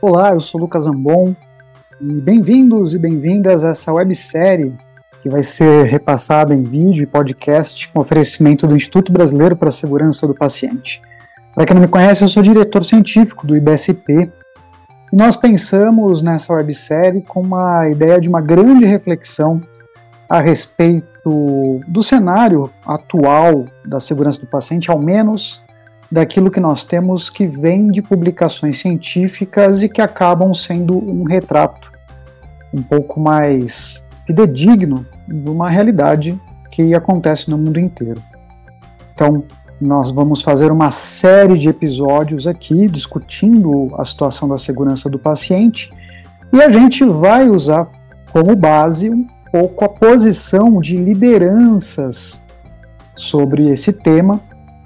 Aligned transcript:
Olá, 0.00 0.30
eu 0.30 0.38
sou 0.38 0.60
Lucas 0.60 0.86
Ambon 0.86 1.34
e 2.00 2.20
bem-vindos 2.20 2.94
e 2.94 2.98
bem-vindas 3.00 3.64
a 3.64 3.70
essa 3.70 3.92
websérie 3.92 4.72
que 5.20 5.28
vai 5.28 5.42
ser 5.42 5.86
repassada 5.86 6.54
em 6.54 6.62
vídeo 6.62 7.02
e 7.02 7.06
podcast 7.06 7.88
com 7.88 7.98
oferecimento 7.98 8.64
do 8.68 8.76
Instituto 8.76 9.10
Brasileiro 9.10 9.56
para 9.56 9.70
a 9.70 9.72
Segurança 9.72 10.24
do 10.24 10.36
Paciente. 10.36 11.02
Para 11.52 11.66
quem 11.66 11.74
não 11.74 11.82
me 11.82 11.88
conhece, 11.88 12.22
eu 12.22 12.28
sou 12.28 12.44
diretor 12.44 12.84
científico 12.84 13.44
do 13.44 13.56
IBSP 13.56 14.30
e 15.12 15.16
nós 15.16 15.36
pensamos 15.36 16.22
nessa 16.22 16.52
websérie 16.52 17.22
com 17.22 17.40
uma 17.40 17.88
ideia 17.88 18.20
de 18.20 18.28
uma 18.28 18.40
grande 18.40 18.84
reflexão 18.84 19.60
a 20.28 20.40
respeito 20.40 21.80
do 21.88 22.04
cenário 22.04 22.70
atual 22.86 23.64
da 23.84 23.98
segurança 23.98 24.38
do 24.38 24.46
paciente, 24.46 24.92
ao 24.92 25.02
menos 25.02 25.60
daquilo 26.10 26.50
que 26.50 26.60
nós 26.60 26.84
temos 26.84 27.28
que 27.28 27.46
vem 27.46 27.88
de 27.88 28.00
publicações 28.00 28.80
científicas 28.80 29.82
e 29.82 29.88
que 29.88 30.00
acabam 30.00 30.54
sendo 30.54 30.96
um 30.96 31.22
retrato 31.22 31.92
um 32.72 32.82
pouco 32.82 33.20
mais 33.20 34.04
fidedigno 34.26 35.06
de 35.26 35.50
uma 35.50 35.68
realidade 35.68 36.38
que 36.70 36.94
acontece 36.94 37.50
no 37.50 37.58
mundo 37.58 37.78
inteiro. 37.78 38.22
Então, 39.14 39.44
nós 39.80 40.10
vamos 40.10 40.42
fazer 40.42 40.72
uma 40.72 40.90
série 40.90 41.56
de 41.56 41.68
episódios 41.68 42.46
aqui 42.46 42.88
discutindo 42.88 43.88
a 43.96 44.04
situação 44.04 44.48
da 44.48 44.58
segurança 44.58 45.08
do 45.08 45.18
paciente 45.18 45.90
e 46.52 46.62
a 46.62 46.70
gente 46.70 47.04
vai 47.04 47.48
usar 47.48 47.88
como 48.32 48.56
base 48.56 49.10
um 49.10 49.26
pouco 49.52 49.84
a 49.84 49.88
posição 49.88 50.80
de 50.80 50.96
lideranças 50.96 52.40
sobre 53.14 53.70
esse 53.70 53.92
tema 53.92 54.40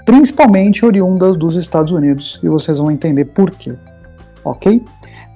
principalmente 0.05 0.84
oriundas 0.84 1.36
dos 1.36 1.56
Estados 1.56 1.92
Unidos, 1.92 2.41
e 2.42 2.48
vocês 2.48 2.78
vão 2.78 2.91
entender 2.91 3.27
por 3.27 3.50
quê. 3.50 3.77
Ok? 4.45 4.83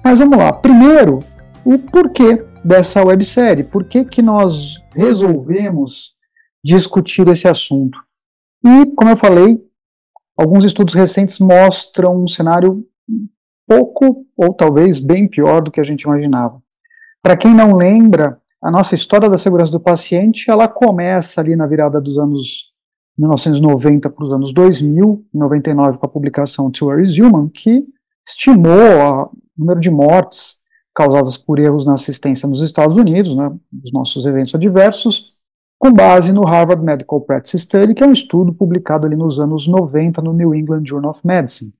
Mas 0.03 0.19
vamos 0.19 0.37
lá. 0.37 0.53
Primeiro, 0.53 1.19
o 1.65 1.77
porquê 1.77 2.45
dessa 2.67 3.03
websérie. 3.03 3.63
Por 3.63 3.85
que, 3.85 4.03
que 4.03 4.21
nós 4.21 4.75
resolvemos 4.93 6.13
discutir 6.63 7.27
esse 7.29 7.47
assunto? 7.47 7.97
E, 8.65 8.93
como 8.95 9.11
eu 9.11 9.17
falei, 9.17 9.57
alguns 10.37 10.65
estudos 10.65 10.93
recentes 10.93 11.39
mostram 11.39 12.23
um 12.23 12.27
cenário 12.27 12.85
pouco, 13.65 14.25
ou 14.35 14.53
talvez 14.53 14.99
bem 14.99 15.27
pior 15.27 15.61
do 15.61 15.71
que 15.71 15.79
a 15.79 15.83
gente 15.83 16.03
imaginava. 16.03 16.61
Para 17.21 17.37
quem 17.37 17.53
não 17.53 17.75
lembra, 17.75 18.39
a 18.61 18.71
nossa 18.71 18.95
história 18.95 19.29
da 19.29 19.37
segurança 19.37 19.71
do 19.71 19.79
paciente, 19.79 20.49
ela 20.49 20.67
começa 20.67 21.39
ali 21.39 21.55
na 21.55 21.67
virada 21.67 22.01
dos 22.01 22.17
anos 22.17 22.66
1990 23.17 24.09
para 24.09 24.23
os 24.23 24.31
anos 24.31 24.53
2000, 24.53 25.25
em 25.33 25.37
99 25.37 25.97
com 25.97 26.05
a 26.05 26.09
publicação 26.09 26.71
Where 26.81 27.03
is 27.03 27.17
Human, 27.17 27.49
que 27.49 27.85
estimou 28.27 28.71
o 28.73 29.31
número 29.57 29.79
de 29.79 29.89
mortes 29.89 30.57
causadas 30.93 31.37
por 31.37 31.59
erros 31.59 31.85
na 31.85 31.93
assistência 31.93 32.47
nos 32.47 32.61
Estados 32.61 32.95
Unidos, 32.95 33.35
né, 33.35 33.51
dos 33.71 33.91
nossos 33.91 34.25
eventos 34.25 34.53
adversos, 34.55 35.33
com 35.79 35.93
base 35.93 36.31
no 36.31 36.43
Harvard 36.43 36.83
Medical 36.83 37.21
Practice 37.21 37.59
Study, 37.59 37.93
que 37.93 38.03
é 38.03 38.07
um 38.07 38.11
estudo 38.11 38.53
publicado 38.53 39.05
ali 39.05 39.15
nos 39.15 39.39
anos 39.39 39.67
90 39.67 40.21
no 40.21 40.33
New 40.33 40.55
England 40.55 40.85
Journal 40.85 41.11
of 41.11 41.21
Medicine. 41.23 41.71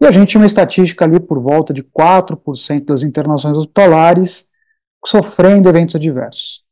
E 0.00 0.06
a 0.06 0.12
gente 0.12 0.28
tinha 0.28 0.40
uma 0.40 0.46
estatística 0.46 1.04
ali 1.04 1.18
por 1.18 1.40
volta 1.40 1.72
de 1.72 1.82
4% 1.82 2.84
das 2.84 3.02
internações 3.02 3.56
hospitalares 3.56 4.46
sofrendo 5.06 5.68
eventos 5.68 5.94
adversos. 5.94 6.62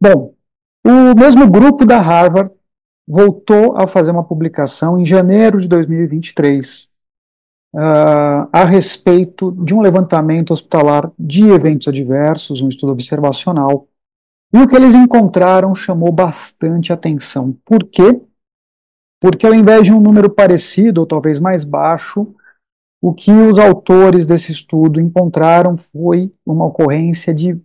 Bom, 0.00 0.34
o 0.84 1.18
mesmo 1.18 1.50
grupo 1.50 1.84
da 1.84 2.00
Harvard 2.00 2.50
voltou 3.10 3.76
a 3.76 3.88
fazer 3.88 4.12
uma 4.12 4.22
publicação 4.22 4.96
em 4.96 5.04
janeiro 5.04 5.60
de 5.60 5.66
2023 5.66 6.88
uh, 7.74 7.76
ah, 7.76 8.48
a 8.52 8.64
respeito 8.64 9.50
de 9.64 9.74
um 9.74 9.80
levantamento 9.80 10.52
hospitalar 10.52 11.10
de 11.18 11.48
eventos 11.48 11.88
adversos, 11.88 12.62
um 12.62 12.68
estudo 12.68 12.92
observacional. 12.92 13.88
E 14.54 14.58
o 14.58 14.68
que 14.68 14.76
eles 14.76 14.94
encontraram 14.94 15.74
chamou 15.74 16.12
bastante 16.12 16.92
atenção. 16.92 17.52
Por 17.64 17.82
quê? 17.82 18.22
Porque 19.20 19.44
ao 19.44 19.54
invés 19.54 19.86
de 19.86 19.92
um 19.92 20.00
número 20.00 20.30
parecido, 20.30 21.00
ou 21.00 21.06
talvez 21.06 21.40
mais 21.40 21.64
baixo, 21.64 22.32
o 23.02 23.12
que 23.12 23.32
os 23.32 23.58
autores 23.58 24.24
desse 24.24 24.52
estudo 24.52 25.00
encontraram 25.00 25.76
foi 25.76 26.32
uma 26.46 26.66
ocorrência 26.66 27.34
de 27.34 27.60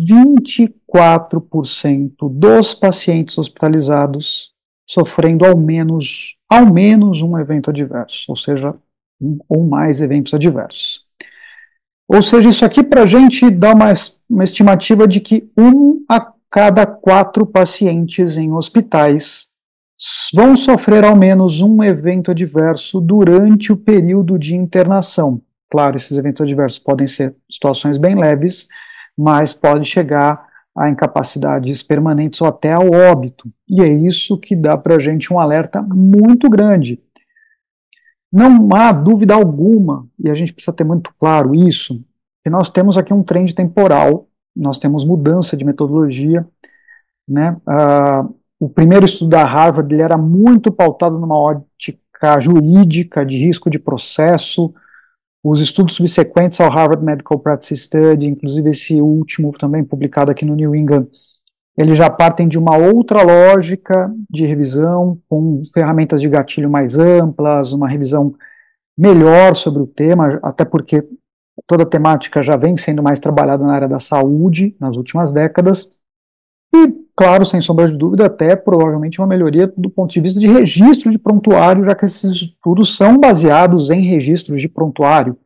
24% 0.00 2.14
dos 2.30 2.74
pacientes 2.74 3.36
hospitalizados 3.36 4.56
sofrendo 4.88 5.44
ao 5.44 5.56
menos, 5.56 6.36
ao 6.48 6.72
menos 6.72 7.20
um 7.20 7.38
evento 7.38 7.70
adverso, 7.70 8.24
ou 8.28 8.36
seja, 8.36 8.74
um 9.20 9.38
ou 9.48 9.66
mais 9.66 10.00
eventos 10.00 10.32
adversos. 10.32 11.04
Ou 12.08 12.22
seja, 12.22 12.48
isso 12.48 12.64
aqui 12.64 12.82
para 12.82 13.02
a 13.02 13.06
gente 13.06 13.50
dá 13.50 13.74
uma, 13.74 13.92
uma 14.28 14.44
estimativa 14.44 15.06
de 15.06 15.20
que 15.20 15.50
um 15.56 16.04
a 16.08 16.32
cada 16.50 16.86
quatro 16.86 17.44
pacientes 17.44 18.38
em 18.38 18.52
hospitais 18.54 19.48
vão 20.32 20.56
sofrer 20.56 21.04
ao 21.04 21.14
menos 21.14 21.60
um 21.60 21.82
evento 21.82 22.30
adverso 22.30 23.00
durante 23.00 23.72
o 23.72 23.76
período 23.76 24.38
de 24.38 24.56
internação. 24.56 25.42
Claro, 25.70 25.96
esses 25.96 26.16
eventos 26.16 26.40
adversos 26.40 26.78
podem 26.78 27.06
ser 27.06 27.34
situações 27.50 27.98
bem 27.98 28.14
leves, 28.14 28.68
mas 29.16 29.52
pode 29.52 29.86
chegar 29.86 30.47
a 30.78 30.88
incapacidades 30.88 31.82
permanentes 31.82 32.40
ou 32.40 32.46
até 32.46 32.72
ao 32.72 32.88
óbito. 32.90 33.50
E 33.68 33.82
é 33.82 33.88
isso 33.88 34.38
que 34.38 34.54
dá 34.54 34.76
para 34.76 34.94
a 34.94 35.00
gente 35.00 35.32
um 35.32 35.40
alerta 35.40 35.82
muito 35.82 36.48
grande. 36.48 37.02
Não 38.32 38.68
há 38.72 38.92
dúvida 38.92 39.34
alguma, 39.34 40.06
e 40.18 40.30
a 40.30 40.34
gente 40.34 40.52
precisa 40.52 40.72
ter 40.72 40.84
muito 40.84 41.12
claro 41.18 41.54
isso, 41.54 42.00
que 42.44 42.50
nós 42.50 42.70
temos 42.70 42.96
aqui 42.96 43.12
um 43.12 43.22
trend 43.22 43.54
temporal, 43.54 44.28
nós 44.54 44.78
temos 44.78 45.04
mudança 45.04 45.56
de 45.56 45.64
metodologia. 45.64 46.46
Né? 47.26 47.56
Uh, 47.66 48.34
o 48.60 48.68
primeiro 48.68 49.04
estudo 49.04 49.30
da 49.30 49.44
Harvard 49.44 49.92
ele 49.92 50.02
era 50.02 50.16
muito 50.16 50.70
pautado 50.70 51.18
numa 51.18 51.36
ótica 51.36 52.40
jurídica, 52.40 53.24
de 53.24 53.36
risco 53.36 53.68
de 53.68 53.78
processo, 53.78 54.72
os 55.42 55.60
estudos 55.60 55.94
subsequentes 55.94 56.60
ao 56.60 56.70
Harvard 56.70 57.04
Medical 57.04 57.38
Practice 57.38 57.76
Study, 57.76 58.26
inclusive 58.26 58.70
esse 58.70 59.00
último 59.00 59.52
também 59.52 59.84
publicado 59.84 60.30
aqui 60.30 60.44
no 60.44 60.54
New 60.54 60.74
England, 60.74 61.06
eles 61.76 61.96
já 61.96 62.10
partem 62.10 62.48
de 62.48 62.58
uma 62.58 62.76
outra 62.76 63.22
lógica 63.22 64.12
de 64.28 64.44
revisão, 64.44 65.18
com 65.28 65.62
ferramentas 65.72 66.20
de 66.20 66.28
gatilho 66.28 66.68
mais 66.68 66.98
amplas, 66.98 67.72
uma 67.72 67.88
revisão 67.88 68.34
melhor 68.96 69.54
sobre 69.54 69.80
o 69.80 69.86
tema, 69.86 70.40
até 70.42 70.64
porque 70.64 71.06
toda 71.68 71.84
a 71.84 71.86
temática 71.86 72.42
já 72.42 72.56
vem 72.56 72.76
sendo 72.76 73.00
mais 73.00 73.20
trabalhada 73.20 73.64
na 73.64 73.72
área 73.72 73.88
da 73.88 74.00
saúde 74.00 74.76
nas 74.80 74.96
últimas 74.96 75.30
décadas. 75.30 75.92
Claro, 77.18 77.44
sem 77.44 77.60
sombra 77.60 77.88
de 77.88 77.98
dúvida, 77.98 78.26
até 78.26 78.54
provavelmente 78.54 79.20
uma 79.20 79.26
melhoria 79.26 79.66
do 79.76 79.90
ponto 79.90 80.12
de 80.12 80.20
vista 80.20 80.38
de 80.38 80.46
registro 80.46 81.10
de 81.10 81.18
prontuário, 81.18 81.84
já 81.84 81.92
que 81.92 82.04
esses 82.04 82.22
estudos 82.22 82.96
são 82.96 83.18
baseados 83.18 83.90
em 83.90 84.04
registros 84.04 84.60
de 84.60 84.68
prontuário. 84.68 85.36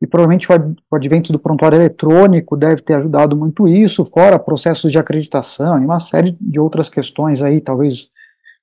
E 0.00 0.06
provavelmente 0.06 0.48
o 0.50 0.96
advento 0.96 1.32
do 1.32 1.38
prontuário 1.38 1.76
eletrônico 1.76 2.56
deve 2.56 2.82
ter 2.82 2.94
ajudado 2.94 3.36
muito 3.36 3.68
isso, 3.68 4.04
fora 4.04 4.36
processos 4.36 4.90
de 4.90 4.98
acreditação 4.98 5.80
e 5.80 5.84
uma 5.84 6.00
série 6.00 6.36
de 6.40 6.58
outras 6.58 6.88
questões 6.88 7.40
aí, 7.40 7.60
talvez 7.60 8.08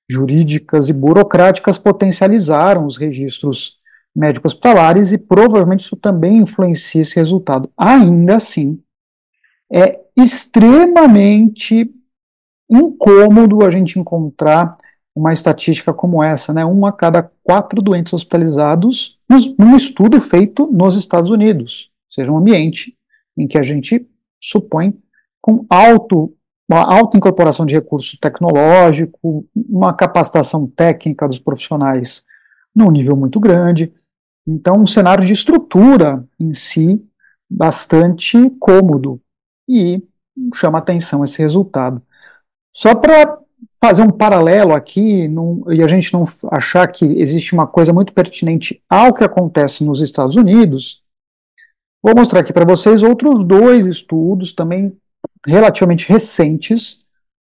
jurídicas 0.06 0.90
e 0.90 0.92
burocráticas, 0.92 1.78
potencializaram 1.78 2.84
os 2.84 2.98
registros 2.98 3.78
médicos 4.14 4.52
hospitalares 4.52 5.12
e 5.12 5.16
provavelmente 5.16 5.80
isso 5.80 5.96
também 5.96 6.36
influencia 6.36 7.00
esse 7.00 7.16
resultado. 7.16 7.70
Ainda 7.74 8.36
assim, 8.36 8.78
é 9.72 9.98
extremamente 10.14 11.90
incômodo 12.70 13.64
a 13.64 13.70
gente 13.70 13.98
encontrar 13.98 14.76
uma 15.14 15.32
estatística 15.32 15.92
como 15.92 16.22
essa, 16.22 16.52
né? 16.52 16.64
Um 16.64 16.86
a 16.86 16.92
cada 16.92 17.30
quatro 17.42 17.82
doentes 17.82 18.12
hospitalizados 18.12 19.18
num 19.58 19.76
estudo 19.76 20.20
feito 20.20 20.66
nos 20.72 20.96
Estados 20.96 21.30
Unidos, 21.30 21.90
ou 22.08 22.14
seja, 22.14 22.32
um 22.32 22.38
ambiente 22.38 22.96
em 23.36 23.46
que 23.46 23.58
a 23.58 23.62
gente 23.62 24.06
supõe 24.40 24.96
com 25.40 25.64
alto, 25.68 26.34
uma 26.68 26.82
alta 26.82 27.16
incorporação 27.16 27.66
de 27.66 27.74
recurso 27.74 28.18
tecnológico, 28.20 29.46
uma 29.54 29.92
capacitação 29.92 30.66
técnica 30.66 31.26
dos 31.26 31.38
profissionais 31.38 32.24
num 32.74 32.90
nível 32.90 33.16
muito 33.16 33.40
grande. 33.40 33.92
Então, 34.46 34.76
um 34.80 34.86
cenário 34.86 35.24
de 35.24 35.32
estrutura 35.32 36.24
em 36.38 36.54
si 36.54 37.04
bastante 37.48 38.50
cômodo 38.58 39.20
e 39.68 40.02
chama 40.54 40.78
atenção 40.78 41.24
esse 41.24 41.40
resultado. 41.40 42.02
Só 42.72 42.94
para 42.94 43.38
fazer 43.82 44.02
um 44.02 44.10
paralelo 44.10 44.74
aqui 44.74 45.28
e 45.70 45.82
a 45.82 45.88
gente 45.88 46.12
não 46.12 46.26
achar 46.50 46.86
que 46.86 47.04
existe 47.04 47.54
uma 47.54 47.66
coisa 47.66 47.92
muito 47.92 48.12
pertinente 48.12 48.82
ao 48.88 49.14
que 49.14 49.24
acontece 49.24 49.82
nos 49.84 50.00
Estados 50.00 50.36
Unidos, 50.36 51.02
vou 52.02 52.14
mostrar 52.14 52.40
aqui 52.40 52.52
para 52.52 52.64
vocês 52.64 53.02
outros 53.02 53.44
dois 53.44 53.86
estudos 53.86 54.52
também 54.52 54.94
relativamente 55.46 56.08
recentes, 56.08 57.02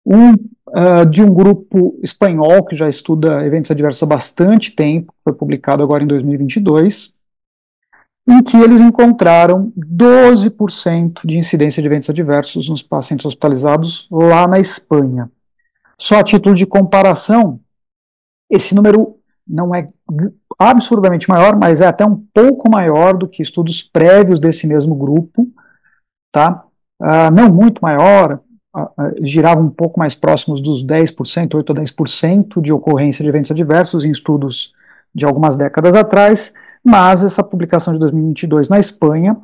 um 0.06 0.34
uh, 0.34 1.06
de 1.10 1.22
um 1.22 1.34
grupo 1.34 1.98
espanhol 2.02 2.66
que 2.66 2.76
já 2.76 2.90
estuda 2.90 3.46
eventos 3.46 3.72
adversos 3.72 4.04
há 4.04 4.06
bastante 4.06 4.72
tempo, 4.72 5.14
foi 5.24 5.34
publicado 5.34 5.84
agora 5.84 6.04
em 6.04 6.08
2022, 6.08 7.13
em 8.28 8.42
que 8.42 8.56
eles 8.58 8.80
encontraram 8.80 9.72
12% 9.78 11.26
de 11.26 11.38
incidência 11.38 11.82
de 11.82 11.88
eventos 11.88 12.10
adversos 12.10 12.70
nos 12.70 12.82
pacientes 12.82 13.26
hospitalizados 13.26 14.08
lá 14.10 14.48
na 14.48 14.60
Espanha. 14.60 15.30
Só 16.00 16.20
a 16.20 16.24
título 16.24 16.56
de 16.56 16.66
comparação, 16.66 17.60
esse 18.50 18.74
número 18.74 19.18
não 19.48 19.76
é 19.76 19.90
absurdamente 20.58 21.30
maior, 21.30 21.58
mas 21.58 21.82
é 21.82 21.88
até 21.88 22.06
um 22.06 22.16
pouco 22.34 22.70
maior 22.70 23.18
do 23.18 23.28
que 23.28 23.42
estudos 23.42 23.84
prévios 23.84 24.40
desse 24.40 24.66
mesmo 24.68 24.96
grupo, 24.96 25.48
tá? 26.32 26.64
Uh, 27.02 27.30
não 27.34 27.54
muito 27.54 27.82
maior, 27.82 28.40
uh, 28.76 28.82
uh, 28.82 29.26
girava 29.26 29.60
um 29.60 29.70
pouco 29.70 30.00
mais 30.00 30.16
próximos 30.16 30.62
dos 30.62 30.86
10%, 30.86 31.56
8 31.56 31.72
a 31.72 31.76
10% 31.76 32.62
de 32.62 32.72
ocorrência 32.72 33.24
de 33.24 33.30
eventos 33.30 33.52
adversos 33.52 34.06
em 34.06 34.12
estudos 34.12 34.74
de 35.14 35.26
algumas 35.26 35.56
décadas 35.56 35.96
atrás, 35.96 36.54
mas 36.84 37.24
essa 37.24 37.44
publicação 37.44 37.94
de 37.94 38.00
2022 38.00 38.70
na 38.70 38.80
Espanha, 38.80 39.38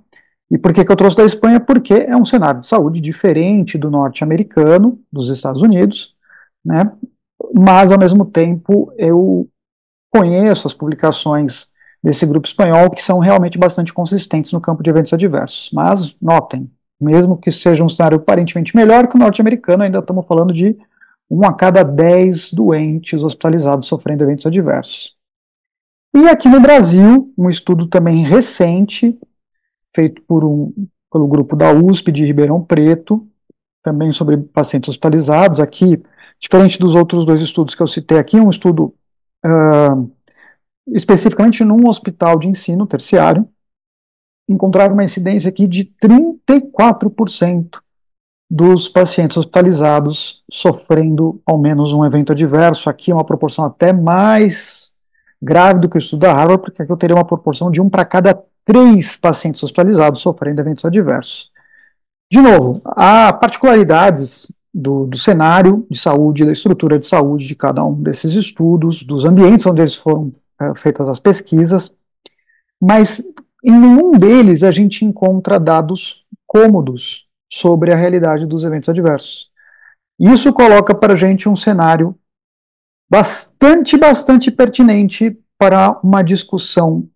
e 0.51 0.57
por 0.57 0.73
que, 0.73 0.83
que 0.83 0.91
eu 0.91 0.95
trouxe 0.95 1.15
da 1.15 1.25
Espanha? 1.25 1.59
Porque 1.59 1.93
é 1.93 2.17
um 2.17 2.25
cenário 2.25 2.61
de 2.61 2.67
saúde 2.67 2.99
diferente 2.99 3.77
do 3.77 3.91
norte-americano, 3.91 4.99
dos 5.11 5.29
Estados 5.29 5.61
Unidos, 5.61 6.15
né? 6.65 6.91
mas 7.53 7.91
ao 7.91 7.99
mesmo 7.99 8.25
tempo 8.25 8.91
eu 8.97 9.47
conheço 10.11 10.67
as 10.67 10.73
publicações 10.73 11.67
desse 12.03 12.25
grupo 12.25 12.47
espanhol 12.47 12.89
que 12.89 13.01
são 13.01 13.19
realmente 13.19 13.57
bastante 13.57 13.93
consistentes 13.93 14.51
no 14.51 14.61
campo 14.61 14.81
de 14.81 14.89
eventos 14.89 15.13
adversos. 15.13 15.69
Mas 15.73 16.15
notem, 16.21 16.69
mesmo 16.99 17.37
que 17.37 17.51
seja 17.51 17.83
um 17.83 17.89
cenário 17.89 18.17
aparentemente 18.17 18.75
melhor 18.75 19.07
que 19.07 19.15
o 19.15 19.19
norte-americano, 19.19 19.83
ainda 19.83 19.99
estamos 19.99 20.25
falando 20.25 20.53
de 20.53 20.77
um 21.29 21.45
a 21.45 21.53
cada 21.53 21.83
dez 21.83 22.51
doentes 22.51 23.23
hospitalizados 23.23 23.87
sofrendo 23.87 24.23
eventos 24.23 24.47
adversos. 24.47 25.15
E 26.13 26.27
aqui 26.27 26.49
no 26.49 26.59
Brasil, 26.59 27.31
um 27.37 27.49
estudo 27.49 27.87
também 27.87 28.23
recente, 28.23 29.17
feito 29.93 30.21
por 30.23 30.43
um, 30.43 30.73
pelo 31.11 31.27
grupo 31.27 31.55
da 31.55 31.71
USP 31.71 32.11
de 32.11 32.25
Ribeirão 32.25 32.63
Preto, 32.63 33.27
também 33.83 34.11
sobre 34.11 34.37
pacientes 34.37 34.89
hospitalizados. 34.89 35.59
Aqui, 35.59 36.01
diferente 36.39 36.79
dos 36.79 36.95
outros 36.95 37.25
dois 37.25 37.41
estudos 37.41 37.75
que 37.75 37.83
eu 37.83 37.87
citei 37.87 38.17
aqui, 38.17 38.39
um 38.39 38.49
estudo 38.49 38.93
uh, 39.45 40.07
especificamente 40.87 41.63
num 41.63 41.87
hospital 41.87 42.39
de 42.39 42.47
ensino 42.47 42.87
terciário, 42.87 43.47
encontraram 44.47 44.93
uma 44.93 45.03
incidência 45.03 45.49
aqui 45.49 45.67
de 45.67 45.85
34% 46.03 47.79
dos 48.49 48.89
pacientes 48.89 49.37
hospitalizados 49.37 50.43
sofrendo 50.51 51.39
ao 51.45 51.59
menos 51.59 51.93
um 51.93 52.03
evento 52.03 52.31
adverso. 52.31 52.89
Aqui 52.89 53.11
é 53.11 53.13
uma 53.13 53.23
proporção 53.23 53.63
até 53.63 53.93
mais 53.93 54.88
grave 55.41 55.79
do 55.79 55.89
que 55.89 55.97
o 55.97 55.99
estudo 55.99 56.21
da 56.21 56.33
Harvard, 56.33 56.61
porque 56.61 56.81
aqui 56.81 56.91
eu 56.91 56.97
teria 56.97 57.15
uma 57.15 57.25
proporção 57.25 57.71
de 57.71 57.81
um 57.81 57.89
para 57.89 58.05
cada 58.05 58.41
três 58.65 59.15
pacientes 59.15 59.63
hospitalizados 59.63 60.21
sofrendo 60.21 60.61
eventos 60.61 60.85
adversos. 60.85 61.51
De 62.31 62.39
novo, 62.39 62.79
há 62.85 63.33
particularidades 63.33 64.51
do, 64.73 65.07
do, 65.07 65.17
cenário 65.17 65.87
de 65.89 65.97
saúde, 65.97 66.45
da 66.45 66.51
estrutura 66.51 66.99
de 66.99 67.07
saúde 67.07 67.47
de 67.47 67.55
cada 67.55 67.83
um 67.83 67.95
desses 68.01 68.33
estudos, 68.33 69.01
dos 69.03 69.25
ambientes 69.25 69.65
onde 69.65 69.81
eles 69.81 69.95
foram 69.95 70.31
é, 70.61 70.75
feitas 70.75 71.09
as 71.09 71.19
pesquisas, 71.19 71.91
mas 72.79 73.21
em 73.63 73.71
nenhum 73.71 74.11
deles 74.11 74.61
a 74.61 74.71
gente 74.71 75.03
encontra 75.03 75.59
dados 75.59 76.23
cômodos 76.45 77.27
sobre 77.51 77.91
a 77.91 77.95
realidade 77.95 78.45
dos 78.45 78.63
eventos 78.63 78.89
adversos. 78.89 79.49
Isso 80.19 80.53
coloca 80.53 80.93
para 80.93 81.13
a 81.13 81.15
gente 81.15 81.49
um 81.49 81.55
cenário 81.55 82.15
bastante, 83.09 83.97
bastante 83.97 84.51
pertinente 84.51 85.37
para 85.57 85.99
uma 86.03 86.21
discussão 86.21 87.09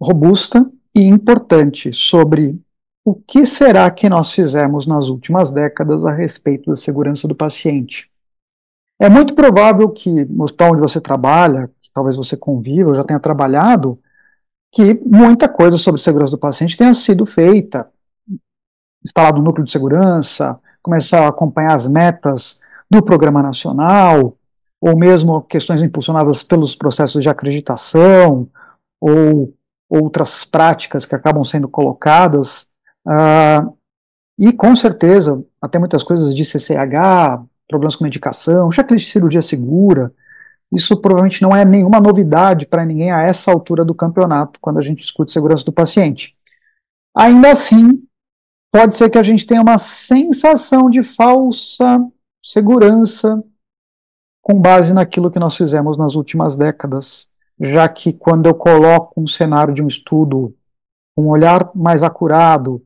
robusta 0.00 0.68
e 0.94 1.02
importante 1.02 1.92
sobre 1.92 2.60
o 3.04 3.14
que 3.14 3.44
será 3.46 3.90
que 3.90 4.08
nós 4.08 4.32
fizemos 4.32 4.86
nas 4.86 5.08
últimas 5.08 5.50
décadas 5.50 6.04
a 6.04 6.12
respeito 6.12 6.70
da 6.70 6.76
segurança 6.76 7.26
do 7.26 7.34
paciente. 7.34 8.10
É 9.00 9.08
muito 9.08 9.34
provável 9.34 9.90
que 9.90 10.24
no 10.26 10.44
hospital 10.44 10.72
onde 10.72 10.80
você 10.80 11.00
trabalha, 11.00 11.70
que 11.82 11.90
talvez 11.92 12.16
você 12.16 12.36
conviva, 12.36 12.94
já 12.94 13.02
tenha 13.02 13.18
trabalhado, 13.18 13.98
que 14.70 14.94
muita 15.04 15.48
coisa 15.48 15.76
sobre 15.76 16.00
segurança 16.00 16.30
do 16.30 16.38
paciente 16.38 16.76
tenha 16.76 16.94
sido 16.94 17.26
feita, 17.26 17.90
instalado 19.04 19.40
um 19.40 19.44
núcleo 19.44 19.64
de 19.64 19.72
segurança, 19.72 20.58
começar 20.80 21.24
a 21.24 21.28
acompanhar 21.28 21.74
as 21.74 21.88
metas 21.88 22.60
do 22.88 23.02
programa 23.02 23.42
nacional, 23.42 24.36
ou 24.82 24.98
mesmo 24.98 25.40
questões 25.42 25.80
impulsionadas 25.80 26.42
pelos 26.42 26.74
processos 26.74 27.22
de 27.22 27.28
acreditação, 27.28 28.48
ou 29.00 29.54
outras 29.88 30.44
práticas 30.44 31.06
que 31.06 31.14
acabam 31.14 31.44
sendo 31.44 31.68
colocadas, 31.68 32.66
uh, 33.06 33.78
e 34.36 34.52
com 34.52 34.74
certeza, 34.74 35.40
até 35.60 35.78
muitas 35.78 36.02
coisas 36.02 36.34
de 36.34 36.44
CCH, 36.44 37.44
problemas 37.68 37.94
com 37.94 38.02
medicação, 38.02 38.72
checklist 38.72 39.06
de 39.06 39.12
cirurgia 39.12 39.40
segura, 39.40 40.12
isso 40.72 41.00
provavelmente 41.00 41.42
não 41.42 41.54
é 41.54 41.64
nenhuma 41.64 42.00
novidade 42.00 42.66
para 42.66 42.84
ninguém 42.84 43.12
a 43.12 43.22
essa 43.22 43.52
altura 43.52 43.84
do 43.84 43.94
campeonato, 43.94 44.58
quando 44.60 44.80
a 44.80 44.82
gente 44.82 44.98
discute 44.98 45.30
segurança 45.30 45.64
do 45.64 45.72
paciente. 45.72 46.34
Ainda 47.16 47.52
assim, 47.52 48.02
pode 48.72 48.96
ser 48.96 49.10
que 49.10 49.18
a 49.18 49.22
gente 49.22 49.46
tenha 49.46 49.62
uma 49.62 49.78
sensação 49.78 50.90
de 50.90 51.04
falsa 51.04 52.04
segurança 52.44 53.40
com 54.42 54.60
base 54.60 54.92
naquilo 54.92 55.30
que 55.30 55.38
nós 55.38 55.56
fizemos 55.56 55.96
nas 55.96 56.16
últimas 56.16 56.56
décadas, 56.56 57.30
já 57.58 57.88
que 57.88 58.12
quando 58.12 58.46
eu 58.46 58.54
coloco 58.54 59.20
um 59.20 59.26
cenário 59.26 59.72
de 59.72 59.82
um 59.82 59.86
estudo, 59.86 60.54
um 61.16 61.28
olhar 61.28 61.70
mais 61.74 62.02
acurado, 62.02 62.84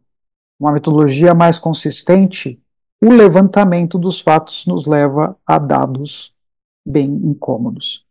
uma 0.61 0.70
metodologia 0.70 1.35
mais 1.35 1.58
consistente, 1.58 2.61
o 3.03 3.08
levantamento 3.08 3.99
dos 3.99 4.20
fatos 4.20 4.67
nos 4.67 4.87
leva 4.87 5.37
a 5.47 5.58
dados 5.58 6.35
bem 6.85 7.08
incômodos. 7.08 8.05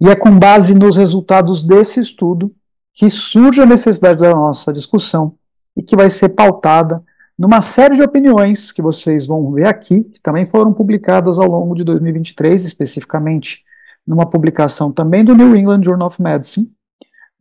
E 0.00 0.08
é 0.08 0.16
com 0.16 0.36
base 0.36 0.74
nos 0.74 0.96
resultados 0.96 1.62
desse 1.62 2.00
estudo 2.00 2.54
que 2.92 3.08
surge 3.10 3.60
a 3.60 3.66
necessidade 3.66 4.20
da 4.20 4.34
nossa 4.34 4.72
discussão 4.72 5.36
e 5.76 5.82
que 5.82 5.96
vai 5.96 6.10
ser 6.10 6.30
pautada 6.30 7.02
numa 7.38 7.60
série 7.60 7.96
de 7.96 8.02
opiniões 8.02 8.70
que 8.70 8.80
vocês 8.80 9.26
vão 9.26 9.52
ver 9.52 9.66
aqui, 9.66 10.04
que 10.04 10.20
também 10.20 10.46
foram 10.46 10.72
publicadas 10.72 11.38
ao 11.38 11.48
longo 11.48 11.74
de 11.74 11.82
2023, 11.82 12.64
especificamente 12.64 13.64
numa 14.06 14.28
publicação 14.28 14.92
também 14.92 15.24
do 15.24 15.34
New 15.34 15.56
England 15.56 15.82
Journal 15.82 16.08
of 16.08 16.22
Medicine, 16.22 16.70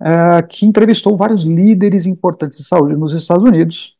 uh, 0.01 0.47
que 0.47 0.65
entrevistou 0.65 1.15
vários 1.15 1.43
líderes 1.43 2.05
importantes 2.05 2.59
de 2.59 2.65
saúde 2.65 2.95
nos 2.95 3.13
Estados 3.13 3.43
Unidos, 3.43 3.97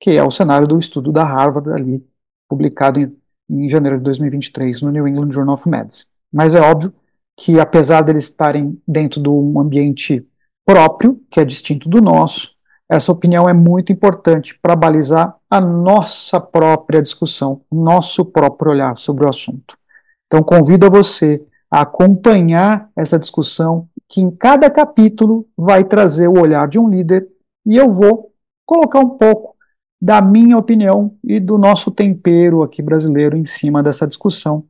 que 0.00 0.10
é 0.10 0.24
o 0.24 0.30
cenário 0.30 0.66
do 0.66 0.78
estudo 0.78 1.12
da 1.12 1.24
Harvard 1.24 1.70
ali, 1.70 2.04
publicado 2.48 2.98
em, 2.98 3.16
em 3.48 3.68
janeiro 3.68 3.98
de 3.98 4.04
2023 4.04 4.82
no 4.82 4.90
New 4.90 5.06
England 5.06 5.30
Journal 5.30 5.54
of 5.54 5.68
Medicine. 5.68 6.10
Mas 6.32 6.54
é 6.54 6.60
óbvio 6.60 6.92
que, 7.36 7.60
apesar 7.60 8.02
deles 8.02 8.24
estarem 8.24 8.80
dentro 8.86 9.22
de 9.22 9.28
um 9.28 9.60
ambiente 9.60 10.26
próprio, 10.64 11.20
que 11.30 11.40
é 11.40 11.44
distinto 11.44 11.88
do 11.88 12.00
nosso, 12.00 12.54
essa 12.90 13.12
opinião 13.12 13.48
é 13.48 13.52
muito 13.52 13.92
importante 13.92 14.58
para 14.60 14.74
balizar 14.74 15.36
a 15.48 15.60
nossa 15.60 16.40
própria 16.40 17.00
discussão, 17.00 17.60
nosso 17.70 18.24
próprio 18.24 18.72
olhar 18.72 18.98
sobre 18.98 19.24
o 19.24 19.28
assunto. 19.28 19.78
Então, 20.26 20.42
convido 20.42 20.86
a 20.86 20.90
você 20.90 21.40
a 21.70 21.82
acompanhar 21.82 22.90
essa 22.96 23.16
discussão, 23.16 23.88
que 24.08 24.20
em 24.20 24.28
cada 24.28 24.68
capítulo 24.68 25.46
vai 25.56 25.84
trazer 25.84 26.26
o 26.26 26.40
olhar 26.40 26.66
de 26.66 26.80
um 26.80 26.88
líder, 26.88 27.28
e 27.64 27.76
eu 27.76 27.92
vou 27.92 28.32
colocar 28.66 28.98
um 28.98 29.10
pouco 29.10 29.54
da 30.02 30.20
minha 30.20 30.58
opinião 30.58 31.14
e 31.22 31.38
do 31.38 31.56
nosso 31.56 31.92
tempero 31.92 32.64
aqui 32.64 32.82
brasileiro 32.82 33.36
em 33.36 33.44
cima 33.44 33.84
dessa 33.84 34.04
discussão, 34.04 34.64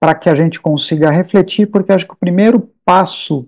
para 0.00 0.14
que 0.14 0.30
a 0.30 0.34
gente 0.34 0.58
consiga 0.58 1.10
refletir, 1.10 1.66
porque 1.66 1.92
acho 1.92 2.06
que 2.06 2.14
o 2.14 2.18
primeiro 2.18 2.70
passo 2.86 3.46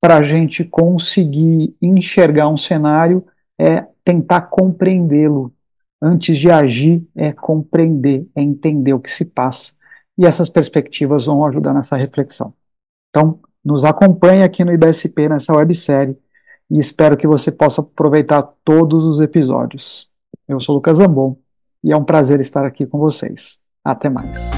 para 0.00 0.16
a 0.16 0.22
gente 0.22 0.64
conseguir 0.64 1.76
enxergar 1.80 2.48
um 2.48 2.56
cenário 2.56 3.24
é 3.58 3.86
tentar 4.04 4.42
compreendê-lo. 4.42 5.52
Antes 6.00 6.38
de 6.38 6.50
agir, 6.50 7.06
é 7.14 7.32
compreender, 7.32 8.28
é 8.34 8.42
entender 8.42 8.92
o 8.92 9.00
que 9.00 9.10
se 9.10 9.24
passa. 9.24 9.72
E 10.18 10.26
essas 10.26 10.48
perspectivas 10.48 11.26
vão 11.26 11.44
ajudar 11.46 11.74
nessa 11.74 11.96
reflexão. 11.96 12.52
Então, 13.10 13.40
nos 13.64 13.84
acompanhe 13.84 14.42
aqui 14.42 14.64
no 14.64 14.72
IBSP, 14.72 15.28
nessa 15.28 15.54
websérie, 15.54 16.16
e 16.70 16.78
espero 16.78 17.16
que 17.16 17.26
você 17.26 17.50
possa 17.50 17.80
aproveitar 17.80 18.42
todos 18.64 19.04
os 19.04 19.20
episódios. 19.20 20.08
Eu 20.46 20.60
sou 20.60 20.74
Lucas 20.74 20.98
Zambon 20.98 21.36
e 21.82 21.92
é 21.92 21.96
um 21.96 22.04
prazer 22.04 22.40
estar 22.40 22.64
aqui 22.64 22.86
com 22.86 22.98
vocês. 22.98 23.60
Até 23.84 24.08
mais. 24.08 24.55